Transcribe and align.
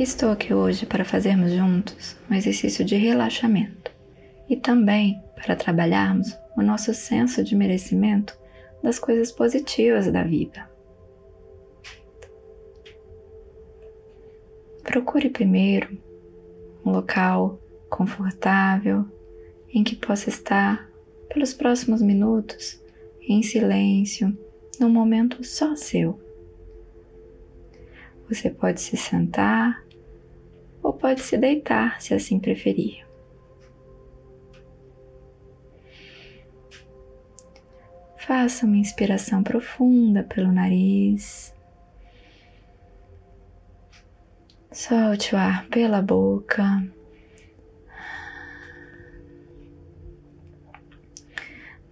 Estou 0.00 0.30
aqui 0.30 0.54
hoje 0.54 0.86
para 0.86 1.04
fazermos 1.04 1.52
juntos 1.52 2.16
um 2.30 2.34
exercício 2.34 2.82
de 2.82 2.96
relaxamento 2.96 3.92
e 4.48 4.56
também 4.56 5.22
para 5.36 5.54
trabalharmos 5.54 6.34
o 6.56 6.62
nosso 6.62 6.94
senso 6.94 7.44
de 7.44 7.54
merecimento 7.54 8.34
das 8.82 8.98
coisas 8.98 9.30
positivas 9.30 10.10
da 10.10 10.24
vida. 10.24 10.70
Procure 14.84 15.28
primeiro 15.28 15.98
um 16.82 16.92
local 16.92 17.60
confortável 17.90 19.04
em 19.68 19.84
que 19.84 19.96
possa 19.96 20.30
estar 20.30 20.90
pelos 21.28 21.52
próximos 21.52 22.00
minutos 22.00 22.80
em 23.20 23.42
silêncio, 23.42 24.34
num 24.80 24.88
momento 24.88 25.44
só 25.44 25.76
seu. 25.76 26.18
Você 28.30 28.48
pode 28.48 28.80
se 28.80 28.96
sentar 28.96 29.89
ou 30.82 30.92
pode 30.92 31.20
se 31.20 31.36
deitar 31.36 32.00
se 32.00 32.14
assim 32.14 32.38
preferir. 32.38 33.06
Faça 38.16 38.64
uma 38.64 38.76
inspiração 38.76 39.42
profunda 39.42 40.22
pelo 40.22 40.52
nariz. 40.52 41.54
Solte 44.70 45.34
o 45.34 45.38
ar 45.38 45.66
pela 45.66 46.00
boca. 46.00 46.64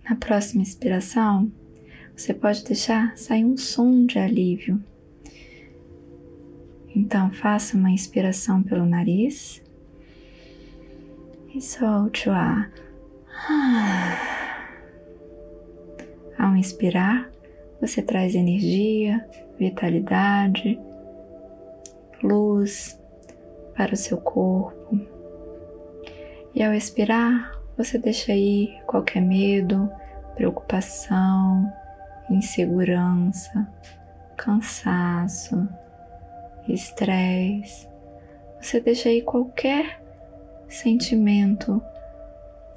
Na 0.08 0.16
próxima 0.16 0.62
inspiração, 0.62 1.52
você 2.16 2.32
pode 2.32 2.64
deixar 2.64 3.16
sair 3.16 3.44
um 3.44 3.56
som 3.56 4.06
de 4.06 4.18
alívio. 4.18 4.82
Então, 6.98 7.30
faça 7.30 7.76
uma 7.76 7.92
inspiração 7.92 8.60
pelo 8.60 8.84
nariz 8.84 9.62
e 11.54 11.60
solte 11.60 12.28
o 12.28 12.32
ar. 12.32 12.68
Ao 16.36 16.56
inspirar, 16.56 17.30
você 17.80 18.02
traz 18.02 18.34
energia, 18.34 19.24
vitalidade, 19.56 20.76
luz 22.20 23.00
para 23.76 23.94
o 23.94 23.96
seu 23.96 24.16
corpo. 24.16 25.00
E 26.52 26.64
ao 26.64 26.74
expirar, 26.74 27.52
você 27.76 27.96
deixa 27.96 28.34
ir 28.34 28.76
qualquer 28.88 29.22
medo, 29.22 29.88
preocupação, 30.34 31.72
insegurança, 32.28 33.72
cansaço, 34.36 35.68
estresse. 36.72 37.88
Você 38.60 38.80
deixa 38.80 39.08
aí 39.08 39.22
qualquer 39.22 40.02
sentimento 40.68 41.80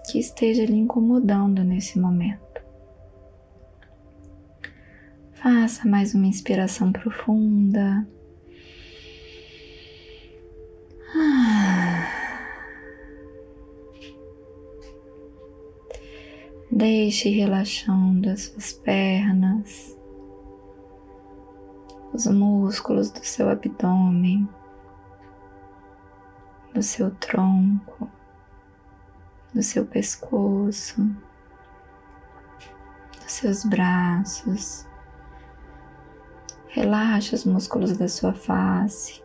que 0.09 0.19
esteja 0.19 0.66
lhe 0.66 0.78
incomodando 0.78 1.63
nesse 1.63 2.00
momento. 2.00 2.62
Faça 5.34 5.88
mais 5.88 6.13
uma 6.13 6.28
inspiração 6.28 6.91
profunda. 6.91 8.07
Deixe 16.72 17.30
relaxando 17.30 18.30
as 18.30 18.44
suas 18.44 18.74
pernas 18.74 20.00
os 22.26 22.28
músculos 22.28 23.09
do 23.09 23.24
seu 23.24 23.50
abdômen, 23.50 24.48
do 26.74 26.82
seu 26.84 27.12
tronco, 27.16 28.09
do 29.54 29.64
seu 29.64 29.86
pescoço, 29.86 31.02
dos 33.22 33.31
seus 33.31 33.66
braços. 33.66 34.86
Relaxe 36.68 37.36
os 37.36 37.44
músculos 37.44 37.98
da 37.98 38.08
sua 38.08 38.34
face. 38.34 39.22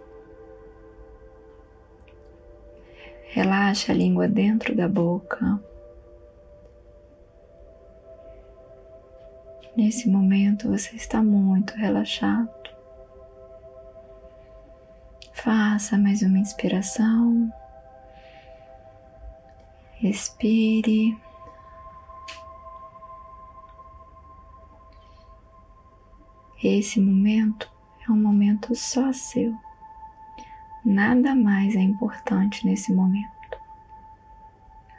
Relaxe 3.29 3.93
a 3.93 3.95
língua 3.95 4.27
dentro 4.27 4.75
da 4.75 4.89
boca. 4.89 5.61
Nesse 9.77 10.09
momento 10.09 10.71
você 10.71 10.97
está 10.97 11.23
muito 11.23 11.75
relaxado. 11.75 12.56
Faça 15.47 15.97
mais 15.97 16.23
uma 16.23 16.39
inspiração. 16.39 17.53
Respire. 19.93 21.17
Esse 26.61 27.01
momento 27.01 27.71
é 28.05 28.11
um 28.11 28.21
momento 28.21 28.75
só 28.75 29.12
seu. 29.12 29.56
Nada 30.85 31.33
mais 31.33 31.77
é 31.77 31.81
importante 31.81 32.67
nesse 32.67 32.93
momento. 32.93 33.31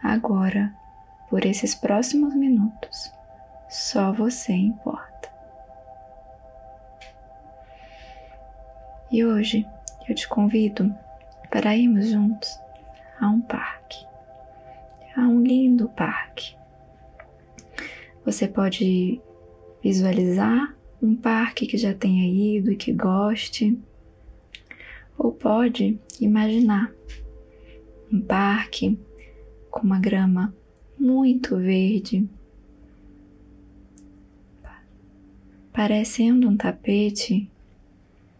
Agora, 0.02 0.74
por 1.30 1.46
esses 1.46 1.75
próximos 1.75 2.34
minutos, 2.34 3.12
só 3.68 4.13
você 4.13 4.53
importa. 4.53 5.30
E 9.12 9.25
hoje 9.25 9.68
eu 10.07 10.16
te 10.16 10.28
convido 10.28 10.94
para 11.50 11.75
irmos 11.75 12.09
juntos 12.09 12.50
a 13.19 13.29
um 13.29 13.41
parque, 13.41 13.97
a 15.16 15.22
um 15.22 15.41
lindo 15.41 15.90
parque. 15.90 16.56
Você 18.23 18.47
pode 18.47 19.22
visualizar 19.84 20.75
um 21.01 21.16
parque 21.16 21.66
que 21.66 21.78
já 21.78 21.94
tenha 21.94 22.25
ido 22.25 22.72
e 22.72 22.75
que 22.75 22.91
goste, 22.91 23.78
ou 25.18 25.31
pode 25.31 26.00
imaginar 26.19 26.91
um 28.12 28.22
parque 28.22 28.97
com 29.69 29.81
uma 29.81 30.00
grama 30.00 30.53
muito 30.97 31.57
verde, 31.57 32.28
parecendo 35.72 36.50
um 36.50 36.57
tapete 36.57 37.50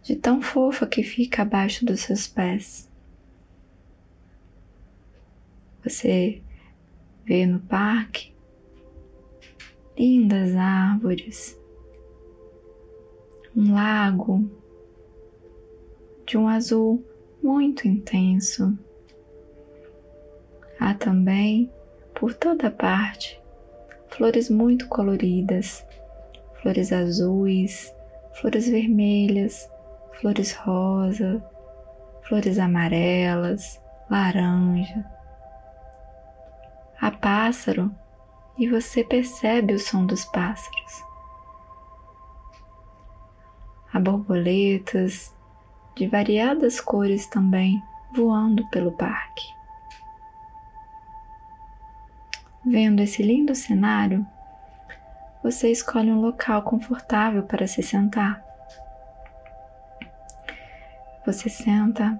de 0.08 0.16
tão 0.16 0.40
fofa 0.40 0.86
que 0.86 1.02
fica 1.02 1.42
abaixo 1.42 1.84
dos 1.84 2.00
seus 2.00 2.26
pés. 2.26 2.90
Você 5.84 6.42
vê 7.26 7.44
no 7.44 7.60
parque 7.60 8.32
lindas 9.98 10.56
árvores, 10.56 11.60
um 13.54 13.74
lago 13.74 14.50
de 16.24 16.38
um 16.38 16.48
azul 16.48 17.04
muito 17.42 17.86
intenso. 17.86 18.78
Há 20.80 20.94
também, 20.94 21.70
por 22.14 22.32
toda 22.32 22.70
parte, 22.70 23.38
flores 24.08 24.48
muito 24.48 24.88
coloridas, 24.88 25.84
flores 26.62 26.94
azuis, 26.94 27.92
flores 28.32 28.66
vermelhas, 28.70 29.68
flores 30.20 30.52
rosa, 30.52 31.42
flores 32.22 32.58
amarelas, 32.58 33.80
laranja. 34.10 35.04
Há 37.00 37.10
pássaro 37.10 37.94
e 38.58 38.68
você 38.68 39.04
percebe 39.04 39.74
o 39.74 39.78
som 39.78 40.04
dos 40.04 40.24
pássaros. 40.24 41.04
Há 43.92 44.00
borboletas 44.00 45.34
de 45.94 46.08
variadas 46.08 46.80
cores 46.80 47.26
também 47.26 47.80
voando 48.14 48.68
pelo 48.70 48.92
parque. 48.92 49.46
Vendo 52.66 53.00
esse 53.00 53.22
lindo 53.22 53.54
cenário, 53.54 54.26
você 55.42 55.70
escolhe 55.70 56.10
um 56.10 56.20
local 56.20 56.62
confortável 56.62 57.44
para 57.44 57.66
se 57.66 57.82
sentar. 57.82 58.47
Você 61.28 61.50
senta 61.50 62.18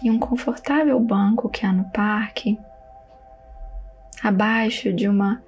em 0.00 0.10
um 0.12 0.16
confortável 0.16 1.00
banco 1.00 1.48
que 1.48 1.66
há 1.66 1.72
no 1.72 1.90
parque, 1.90 2.56
abaixo 4.22 4.92
de 4.92 5.08
uma 5.08 5.42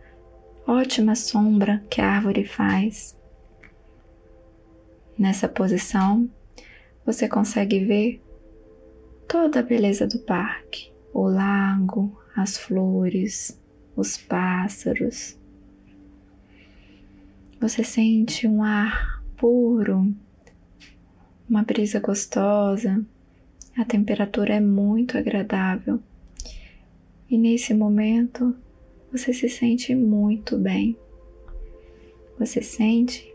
ótima 0.67 1.15
sombra 1.15 1.85
que 1.89 2.01
a 2.01 2.11
árvore 2.11 2.45
faz. 2.45 3.17
Nessa 5.17 5.49
posição, 5.49 6.29
você 7.07 7.29
consegue 7.29 7.85
ver 7.85 8.21
toda 9.29 9.61
a 9.61 9.63
beleza 9.63 10.05
do 10.05 10.19
parque, 10.19 10.93
o 11.13 11.29
lago, 11.29 12.21
as 12.35 12.59
flores, 12.59 13.57
os 13.95 14.17
pássaros. 14.17 15.39
Você 17.61 17.85
sente 17.85 18.49
um 18.49 18.65
ar 18.65 19.23
puro, 19.37 20.13
uma 21.49 21.63
brisa 21.63 22.01
gostosa, 22.01 23.05
a 23.77 23.85
temperatura 23.85 24.55
é 24.55 24.61
muito 24.61 25.19
agradável 25.19 26.01
e 27.31 27.37
nesse 27.37 27.75
momento 27.75 28.55
você 29.11 29.33
se 29.33 29.49
sente 29.49 29.95
muito 29.95 30.57
bem. 30.59 30.97
Você 32.39 32.63
sente 32.63 33.33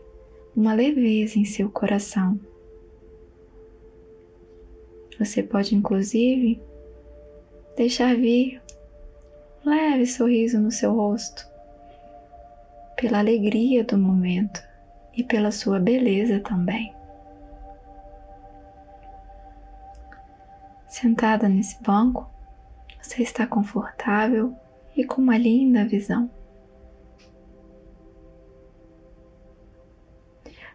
uma 0.54 0.74
leveza 0.74 1.38
em 1.38 1.44
seu 1.44 1.70
coração. 1.70 2.38
Você 5.18 5.42
pode 5.42 5.74
inclusive 5.74 6.60
deixar 7.76 8.16
vir 8.16 8.60
um 9.64 9.70
leve 9.70 10.06
sorriso 10.06 10.58
no 10.58 10.70
seu 10.70 10.94
rosto, 10.94 11.46
pela 12.96 13.18
alegria 13.18 13.84
do 13.84 13.98
momento 13.98 14.62
e 15.14 15.22
pela 15.22 15.50
sua 15.50 15.78
beleza 15.78 16.40
também. 16.40 16.99
Sentada 21.00 21.48
nesse 21.48 21.82
banco, 21.82 22.30
você 23.00 23.22
está 23.22 23.46
confortável 23.46 24.54
e 24.94 25.02
com 25.02 25.22
uma 25.22 25.38
linda 25.38 25.82
visão. 25.82 26.30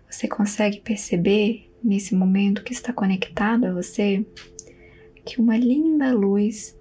Você 0.10 0.28
consegue 0.28 0.82
perceber 0.82 1.72
nesse 1.84 2.16
momento 2.16 2.64
que 2.64 2.74
está 2.74 2.92
conectado 2.92 3.66
a 3.66 3.74
você 3.74 4.26
que 5.24 5.40
uma 5.40 5.56
linda 5.56 6.12
luz 6.12 6.76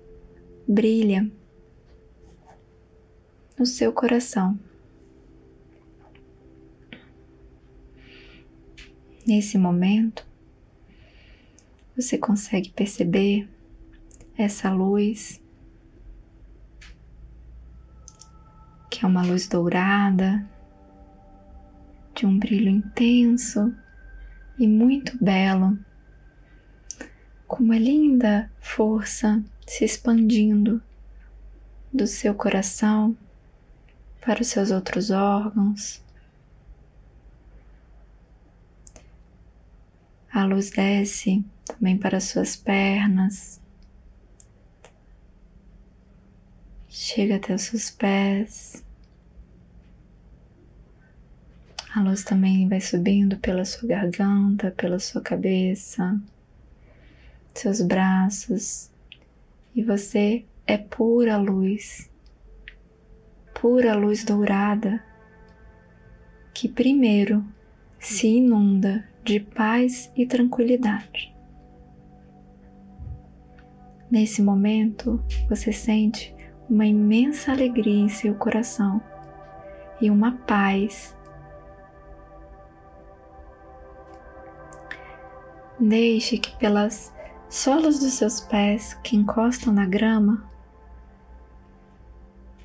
brilha 0.67 1.31
no 3.59 3.67
seu 3.67 3.93
coração. 3.93 4.59
Nesse 9.27 9.59
momento, 9.59 10.27
você 11.97 12.19
consegue 12.19 12.71
perceber 12.71 13.49
essa 14.37 14.71
luz, 14.71 15.41
que 18.91 19.05
é 19.05 19.09
uma 19.09 19.23
luz 19.23 19.47
dourada, 19.47 20.45
de 22.15 22.27
um 22.27 22.39
brilho 22.39 22.69
intenso 22.69 23.75
e 24.59 24.67
muito 24.67 25.17
belo, 25.23 25.79
com 27.47 27.63
uma 27.63 27.79
linda 27.79 28.51
força 28.61 29.43
se 29.67 29.85
expandindo 29.85 30.83
do 31.93 32.07
seu 32.07 32.35
coração 32.35 33.17
para 34.21 34.43
os 34.43 34.49
seus 34.49 34.71
outros 34.71 35.11
órgãos. 35.11 36.04
A 40.35 40.43
luz 40.43 40.71
desce 40.71 41.45
também 41.65 41.97
para 41.97 42.17
as 42.17 42.25
suas 42.25 42.57
pernas, 42.57 43.61
chega 46.89 47.37
até 47.37 47.55
os 47.55 47.63
seus 47.63 47.89
pés. 47.89 48.85
A 51.95 52.03
luz 52.03 52.25
também 52.25 52.69
vai 52.69 52.81
subindo 52.81 53.39
pela 53.39 53.65
sua 53.65 53.89
garganta, 53.89 54.73
pela 54.73 54.99
sua 54.99 55.21
cabeça, 55.21 56.21
seus 57.55 57.81
braços, 57.81 58.91
e 59.73 59.85
você 59.85 60.45
é 60.67 60.77
pura 60.77 61.37
luz, 61.37 62.11
pura 63.55 63.95
luz 63.95 64.25
dourada, 64.25 65.01
que 66.53 66.69
primeiro 66.69 67.47
se 68.01 68.27
inunda 68.27 69.14
de 69.25 69.41
paz 69.41 70.13
e 70.15 70.27
tranquilidade. 70.27 71.35
Nesse 74.11 74.43
momento, 74.43 75.25
você 75.49 75.73
sente 75.73 76.35
uma 76.69 76.87
imensa 76.87 77.53
alegria 77.53 78.01
em 78.01 78.09
seu 78.09 78.35
coração 78.35 79.03
e 80.01 80.11
uma 80.11 80.33
paz 80.47 81.17
Deixe 85.79 86.39
que 86.39 86.57
pelas 86.57 87.13
solas 87.49 87.99
dos 87.99 88.13
seus 88.15 88.41
pés 88.41 88.95
que 89.03 89.17
encostam 89.17 89.73
na 89.73 89.85
grama 89.85 90.49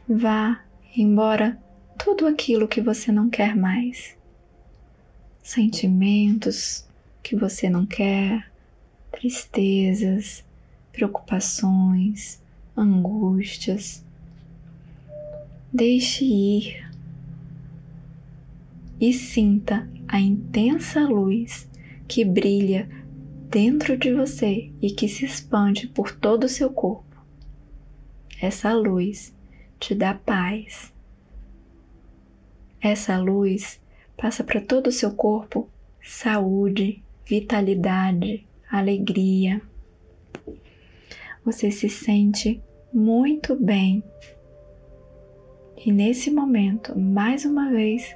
vá 0.08 0.62
embora 0.96 1.62
tudo 1.98 2.28
aquilo 2.28 2.68
que 2.68 2.82
você 2.82 3.12
não 3.12 3.30
quer 3.30 3.56
mais. 3.56 4.19
Sentimentos 5.50 6.86
que 7.24 7.36
você 7.36 7.72
não 7.72 7.84
quer, 7.84 8.52
tristezas, 9.12 10.46
preocupações, 10.92 12.40
angústias. 12.78 14.06
Deixe 15.74 16.24
ir 16.24 16.88
e 19.02 19.12
sinta 19.12 19.90
a 20.08 20.20
intensa 20.20 21.02
luz 21.02 21.68
que 22.08 22.24
brilha 22.24 22.88
dentro 23.50 23.98
de 23.98 24.14
você 24.14 24.70
e 24.80 24.92
que 24.92 25.10
se 25.10 25.26
expande 25.26 25.88
por 25.88 26.16
todo 26.16 26.44
o 26.44 26.48
seu 26.48 26.70
corpo. 26.70 27.26
Essa 28.40 28.72
luz 28.72 29.34
te 29.80 29.96
dá 29.96 30.14
paz. 30.14 30.94
Essa 32.80 33.18
luz 33.18 33.82
passa 34.20 34.44
para 34.44 34.60
todo 34.60 34.88
o 34.88 34.92
seu 34.92 35.12
corpo 35.12 35.70
saúde, 36.02 37.04
vitalidade, 37.26 38.46
alegria. 38.70 39.62
Você 41.46 41.72
se 41.72 41.90
sente 41.90 42.62
muito 42.94 43.56
bem. 43.56 44.04
E 45.78 45.92
nesse 45.92 46.30
momento, 46.30 46.98
mais 46.98 47.46
uma 47.46 47.70
vez, 47.70 48.16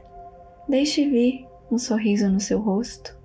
deixe 0.67 1.07
vir 1.07 1.47
um 1.71 1.77
sorriso 1.77 2.29
no 2.29 2.39
seu 2.39 2.59
rosto. 2.59 3.17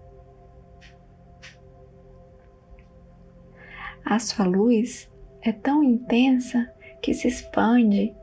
A 4.05 4.19
sua 4.19 4.47
luz 4.47 5.11
é 5.43 5.53
tão 5.53 5.83
intensa 5.83 6.73
que 7.03 7.13
se 7.13 7.27
expande 7.27 8.15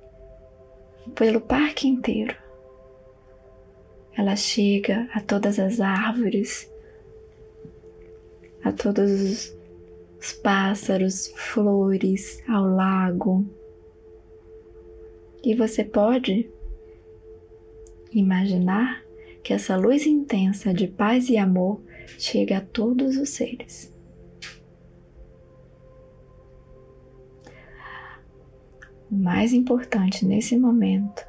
pelo 1.13 1.41
parque 1.41 1.88
inteiro. 1.88 2.44
Ela 4.17 4.36
chega 4.36 5.10
a 5.13 5.19
todas 5.19 5.60
as 5.60 5.81
árvores, 5.81 6.72
a 8.63 8.72
todos 8.72 9.12
os, 9.12 9.57
os 10.19 10.34
pássaros, 10.34 11.34
flores, 11.36 12.41
ao 12.48 12.65
lago. 12.65 13.45
E 15.43 15.53
você 15.53 15.84
pode 15.84 16.50
imaginar 18.12 19.03
que 19.43 19.53
essa 19.53 19.75
luz 19.75 20.07
intensa 20.07 20.74
de 20.74 20.88
paz 20.88 21.29
e 21.29 21.38
amor 21.38 21.81
chega 22.17 22.57
a 22.57 22.62
todos 22.62 23.17
os 23.17 23.29
seres. 23.29 23.93
O 29.12 29.15
mais 29.15 29.53
importante 29.53 30.25
nesse 30.25 30.57
momento 30.57 31.24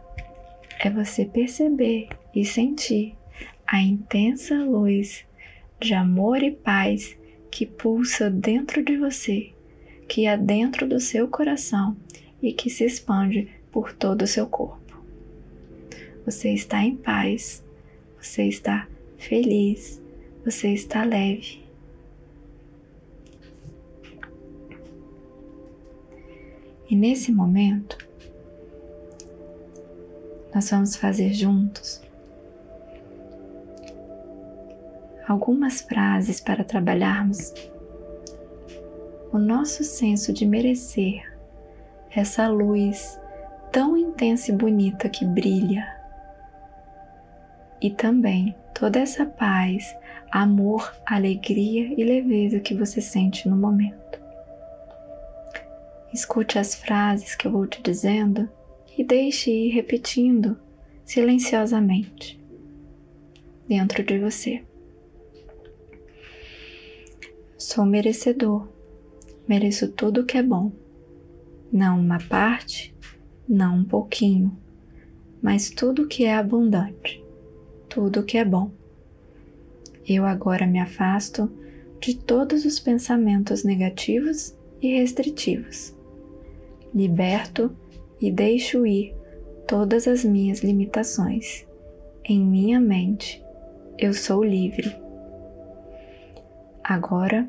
é 0.81 0.89
você 0.89 1.25
perceber 1.27 2.09
e 2.37 2.45
sentir 2.45 3.17
a 3.67 3.81
intensa 3.81 4.55
luz 4.63 5.25
de 5.81 5.95
amor 5.95 6.43
e 6.43 6.51
paz 6.51 7.17
que 7.51 7.65
pulsa 7.65 8.29
dentro 8.29 8.85
de 8.85 8.99
você, 8.99 9.55
que 10.07 10.27
é 10.27 10.37
dentro 10.37 10.87
do 10.87 11.01
seu 11.01 11.29
coração 11.29 11.97
e 12.43 12.53
que 12.53 12.69
se 12.69 12.85
expande 12.85 13.49
por 13.73 13.95
todo 13.95 14.23
o 14.23 14.27
seu 14.27 14.47
corpo. 14.47 15.03
Você 16.27 16.51
está 16.53 16.85
em 16.85 16.95
paz, 16.95 17.65
você 18.21 18.45
está 18.45 18.87
feliz, 19.17 20.03
você 20.45 20.75
está 20.75 21.05
leve. 21.05 21.65
E 26.91 26.95
nesse 26.95 27.33
momento, 27.33 27.97
nós 30.55 30.71
vamos 30.71 30.97
fazer 30.97 31.33
juntos 31.33 32.06
algumas 35.27 35.81
frases 35.81 36.41
para 36.41 36.65
trabalharmos 36.65 37.53
o 39.33 39.39
nosso 39.39 39.83
senso 39.83 40.33
de 40.33 40.47
merecer 40.47 41.31
essa 42.11 42.49
luz 42.49 43.21
tão 43.73 43.97
intensa 43.97 44.51
e 44.51 44.55
bonita 44.55 45.09
que 45.09 45.25
brilha, 45.25 45.87
e 47.81 47.91
também 47.91 48.55
toda 48.73 49.01
essa 49.01 49.27
paz, 49.27 49.95
amor, 50.31 50.95
alegria 51.05 51.93
e 52.01 52.03
leveza 52.03 52.61
que 52.61 52.75
você 52.75 53.01
sente 53.01 53.49
no 53.49 53.57
momento. 53.57 54.19
Escute 56.13 56.59
as 56.59 56.75
frases 56.75 57.35
que 57.35 57.47
eu 57.47 57.53
vou 57.53 57.67
te 57.67 57.83
dizendo 57.83 58.49
e 58.97 59.05
deixe 59.05 59.51
ir 59.51 59.71
repetindo 59.71 60.59
silenciosamente 61.05 62.41
dentro 63.69 64.03
de 64.03 64.19
você. 64.19 64.65
Sou 67.59 67.87
merecedor, 67.87 68.69
mereço 69.49 69.89
tudo 69.89 70.27
que 70.27 70.37
é 70.37 70.43
bom, 70.43 70.71
não 71.73 71.99
uma 71.99 72.19
parte, 72.19 72.95
não 73.49 73.79
um 73.79 73.85
pouquinho, 73.85 74.55
mas 75.41 75.71
tudo 75.71 76.07
que 76.07 76.25
é 76.25 76.35
abundante, 76.35 77.25
tudo 77.89 78.25
que 78.25 78.37
é 78.37 78.45
bom. 78.45 78.71
Eu 80.07 80.27
agora 80.27 80.67
me 80.67 80.79
afasto 80.79 81.51
de 81.99 82.15
todos 82.15 82.67
os 82.67 82.79
pensamentos 82.79 83.65
negativos 83.65 84.55
e 84.83 84.99
restritivos. 84.99 85.95
Liberto 86.95 87.75
e 88.21 88.31
deixo 88.31 88.87
ir 88.87 89.15
todas 89.67 90.07
as 90.07 90.23
minhas 90.25 90.61
limitações. 90.61 91.67
Em 92.23 92.39
minha 92.39 92.79
mente, 92.79 93.43
eu 93.99 94.13
sou 94.13 94.45
livre. 94.45 95.06
Agora 96.89 97.49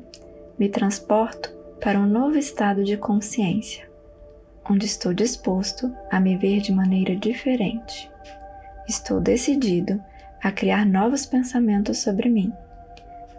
me 0.58 0.68
transporto 0.68 1.50
para 1.80 1.98
um 1.98 2.06
novo 2.06 2.36
estado 2.36 2.82
de 2.82 2.96
consciência, 2.96 3.88
onde 4.68 4.86
estou 4.86 5.14
disposto 5.14 5.94
a 6.10 6.18
me 6.18 6.36
ver 6.36 6.60
de 6.60 6.72
maneira 6.72 7.14
diferente. 7.14 8.10
Estou 8.88 9.20
decidido 9.20 10.02
a 10.42 10.50
criar 10.50 10.84
novos 10.84 11.24
pensamentos 11.24 11.98
sobre 11.98 12.28
mim 12.28 12.52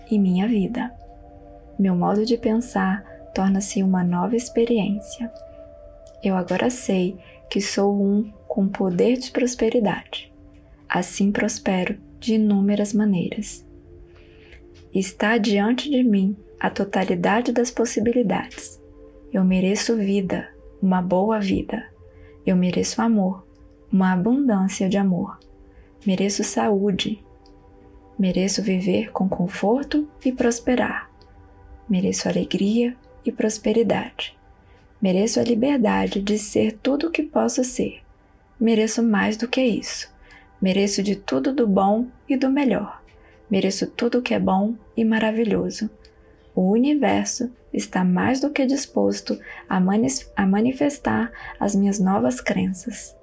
e 0.09 0.17
minha 0.17 0.47
vida. 0.47 0.93
Meu 1.77 1.95
modo 1.95 2.25
de 2.25 2.37
pensar 2.37 3.03
torna-se 3.33 3.83
uma 3.83 4.03
nova 4.03 4.35
experiência 4.35 5.29
eu 6.21 6.35
agora 6.35 6.69
sei 6.69 7.17
que 7.49 7.61
sou 7.61 8.01
um 8.01 8.29
com 8.47 8.67
poder 8.67 9.17
de 9.17 9.31
prosperidade. 9.31 10.31
Assim 10.87 11.31
prospero 11.31 11.97
de 12.19 12.35
inúmeras 12.35 12.93
maneiras. 12.93 13.65
Está 14.93 15.37
diante 15.37 15.89
de 15.89 16.03
mim 16.03 16.35
a 16.59 16.69
totalidade 16.69 17.51
das 17.51 17.69
possibilidades. 17.69 18.81
Eu 19.31 19.43
mereço 19.43 19.95
vida, 19.95 20.49
uma 20.81 20.99
boa 20.99 21.39
vida. 21.39 21.85
Eu 22.43 22.55
mereço 22.55 22.99
amor, 22.99 23.45
uma 23.91 24.13
abundância 24.13 24.89
de 24.89 24.97
amor. 24.97 25.37
Mereço 26.05 26.43
saúde. 26.43 27.23
Mereço 28.17 28.63
viver 28.63 29.11
com 29.11 29.29
conforto 29.29 30.07
e 30.25 30.31
prosperar. 30.31 31.09
Mereço 31.87 32.27
alegria 32.27 32.95
e 33.23 33.31
prosperidade. 33.31 34.35
Mereço 34.99 35.39
a 35.39 35.43
liberdade 35.43 36.19
de 36.19 36.39
ser 36.39 36.79
tudo 36.81 37.07
o 37.07 37.11
que 37.11 37.23
posso 37.23 37.63
ser. 37.63 38.01
Mereço 38.59 39.03
mais 39.03 39.37
do 39.37 39.47
que 39.47 39.61
isso. 39.61 40.11
Mereço 40.59 41.03
de 41.03 41.15
tudo 41.15 41.53
do 41.53 41.67
bom 41.67 42.07
e 42.27 42.35
do 42.35 42.49
melhor. 42.49 42.98
Mereço 43.49 43.87
tudo 43.87 44.19
o 44.19 44.21
que 44.21 44.33
é 44.33 44.39
bom 44.39 44.75
e 44.95 45.03
maravilhoso. 45.03 45.89
O 46.53 46.71
universo 46.71 47.51
está 47.73 48.03
mais 48.03 48.39
do 48.39 48.49
que 48.51 48.65
disposto 48.65 49.39
a, 49.67 49.77
a 50.35 50.45
manifestar 50.45 51.31
as 51.59 51.75
minhas 51.75 51.99
novas 51.99 52.41
crenças. 52.41 53.15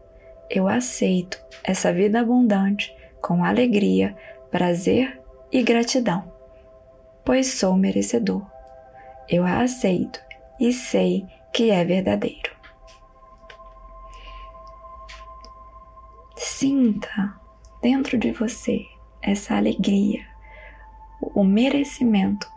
Eu 0.51 0.69
aceito 0.69 1.39
essa 1.63 1.93
vida 1.93 2.21
abundante 2.21 2.95
com 3.21 3.45
alegria, 3.45 4.17
prazer 4.51 5.21
e 5.53 5.63
gratidão, 5.63 6.33
pois 7.25 7.47
sou 7.49 7.77
merecedor. 7.77 8.45
Eu 9.29 9.45
a 9.45 9.63
aceito 9.63 10.21
e 10.61 10.73
sei 10.73 11.27
que 11.53 11.71
é 11.71 11.85
verdadeiro. 11.85 12.55
Sinta 16.37 17.35
dentro 17.83 18.17
de 18.17 18.31
você 18.31 18.87
essa 19.27 19.57
alegria, 19.57 20.25
o 21.21 21.43
merecimento 21.43 22.49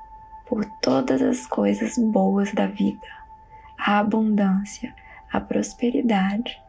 por 0.46 0.64
todas 0.82 1.20
as 1.22 1.48
coisas 1.48 1.98
boas 1.98 2.54
da 2.54 2.68
vida, 2.68 3.08
a 3.78 3.98
abundância, 3.98 4.94
a 5.32 5.42
prosperidade, 5.42 6.62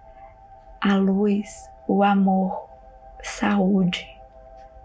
a 0.80 0.96
luz, 0.96 1.68
o 1.86 2.02
amor, 2.02 2.66
saúde, 3.22 4.06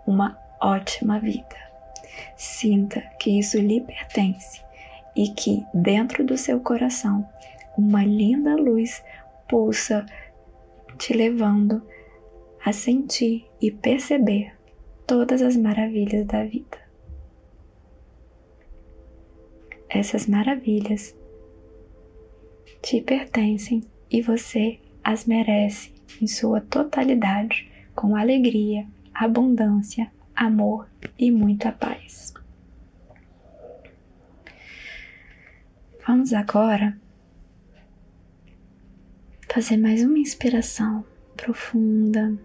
uma 0.05 0.38
ótima 0.62 1.17
vida. 1.19 1.55
Sinta 2.36 3.00
que 3.17 3.39
isso 3.39 3.57
lhe 3.57 3.79
pertence 3.79 4.62
e 5.15 5.29
que 5.29 5.65
dentro 5.74 6.25
do 6.25 6.38
seu 6.38 6.60
coração 6.60 7.27
uma 7.77 8.03
linda 8.03 8.55
luz 8.55 9.03
pulsa, 9.48 10.05
te 10.98 11.13
levando 11.13 11.81
a 12.65 12.74
sentir 12.74 13.50
e 13.62 13.72
perceber 13.72 14.55
todas 15.05 15.41
as 15.41 15.55
maravilhas 15.55 16.25
da 16.25 16.43
vida. 16.43 16.77
Essas 19.89 20.27
maravilhas 20.27 21.15
te 22.81 23.01
pertencem 23.01 23.83
e 24.12 24.21
você 24.21 24.79
as 25.03 25.25
merece 25.25 25.93
em 26.21 26.27
sua 26.27 26.62
totalidade, 26.62 27.71
com 27.95 28.15
alegria, 28.15 28.85
abundância, 29.13 30.12
amor 30.35 30.88
e 31.17 31.31
muita 31.31 31.71
paz. 31.71 32.33
Vamos 36.05 36.33
agora 36.33 37.00
fazer 39.51 39.77
mais 39.77 40.03
uma 40.03 40.19
inspiração 40.19 41.05
profunda. 41.38 42.38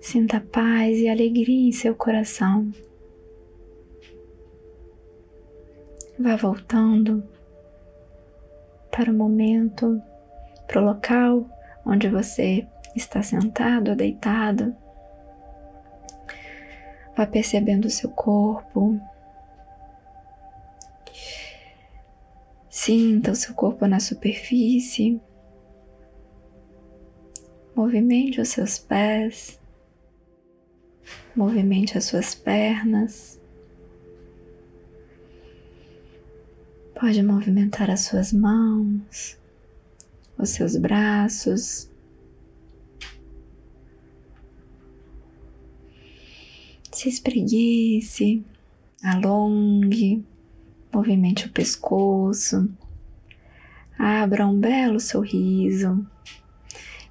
Sinta 0.00 0.40
paz 0.40 0.98
e 0.98 1.08
alegria 1.08 1.68
em 1.68 1.72
seu 1.72 1.94
coração. 1.94 2.72
Vá 6.18 6.36
voltando 6.36 7.22
para 8.90 9.10
o 9.10 9.14
momento, 9.14 10.00
para 10.66 10.80
o 10.80 10.84
local 10.84 11.46
onde 11.84 12.08
você 12.08 12.66
está 12.96 13.22
sentado 13.22 13.90
ou 13.90 13.96
deitado. 13.96 14.74
Vá 17.16 17.26
percebendo 17.26 17.86
o 17.86 17.90
seu 17.90 18.10
corpo, 18.10 19.00
Sinta 22.82 23.32
o 23.32 23.36
seu 23.36 23.54
corpo 23.54 23.86
na 23.86 24.00
superfície. 24.00 25.20
Movimente 27.76 28.40
os 28.40 28.48
seus 28.48 28.78
pés. 28.78 29.59
Movimente 31.34 31.96
as 31.96 32.04
suas 32.04 32.34
pernas. 32.34 33.40
Pode 36.98 37.22
movimentar 37.22 37.90
as 37.90 38.00
suas 38.00 38.32
mãos, 38.32 39.38
os 40.36 40.50
seus 40.50 40.76
braços. 40.76 41.90
Se 46.92 47.08
espreguice, 47.08 48.44
alongue 49.02 50.24
movimente 50.92 51.46
o 51.46 51.50
pescoço, 51.50 52.68
abra 53.98 54.46
um 54.46 54.58
belo 54.58 54.98
sorriso 54.98 56.06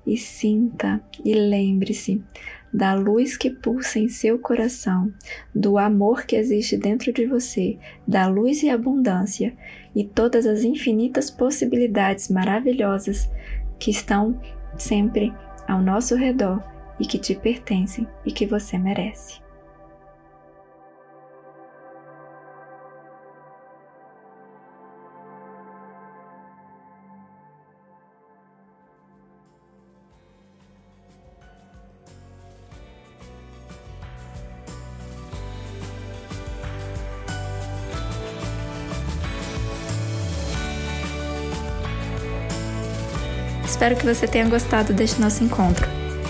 e 0.05 0.17
sinta 0.17 1.03
e 1.23 1.33
lembre-se 1.33 2.21
da 2.73 2.93
luz 2.93 3.35
que 3.35 3.49
pulsa 3.49 3.99
em 3.99 4.07
seu 4.07 4.38
coração, 4.38 5.11
do 5.53 5.77
amor 5.77 6.25
que 6.25 6.35
existe 6.35 6.77
dentro 6.77 7.11
de 7.11 7.25
você, 7.25 7.77
da 8.07 8.27
luz 8.27 8.63
e 8.63 8.69
abundância 8.69 9.53
e 9.95 10.03
todas 10.03 10.45
as 10.45 10.63
infinitas 10.63 11.31
possibilidades 11.31 12.29
maravilhosas 12.29 13.29
que 13.79 13.91
estão 13.91 14.39
sempre 14.77 15.33
ao 15.67 15.81
nosso 15.81 16.15
redor 16.15 16.63
e 16.99 17.05
que 17.05 17.17
te 17.17 17.33
pertencem 17.35 18.07
e 18.25 18.31
que 18.31 18.45
você 18.45 18.77
merece. 18.77 19.48
Espero 43.79 43.95
que 43.95 44.05
você 44.05 44.27
tenha 44.27 44.45
gostado 44.45 44.91
deste 44.91 45.21
nosso 45.21 45.41
encontro, 45.41 45.88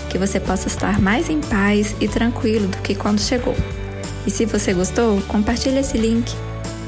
que 0.08 0.16
você 0.16 0.38
possa 0.38 0.68
estar 0.68 1.00
mais 1.00 1.28
em 1.28 1.40
paz 1.40 1.96
e 2.00 2.06
tranquilo 2.06 2.68
do 2.68 2.76
que 2.76 2.94
quando 2.94 3.20
chegou. 3.20 3.56
E 4.24 4.30
se 4.30 4.46
você 4.46 4.72
gostou, 4.72 5.20
compartilhe 5.22 5.80
esse 5.80 5.98
link. 5.98 6.32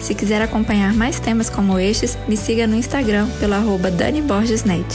Se 0.01 0.15
quiser 0.15 0.41
acompanhar 0.41 0.95
mais 0.95 1.19
temas 1.19 1.51
como 1.51 1.81
estes, 1.81 2.17
me 2.29 2.37
siga 2.37 2.65
no 2.69 2.77
Instagram 2.77 3.29
pelo 3.41 3.55
arroba 3.55 3.91
Dani 3.91 4.23
Borges 4.23 4.63
Net. 4.63 4.87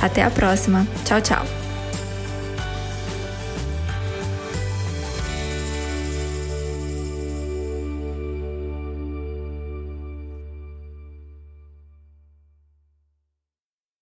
Até 0.00 0.22
a 0.22 0.30
próxima. 0.30 0.86
Tchau, 1.04 1.20
tchau. 1.20 1.55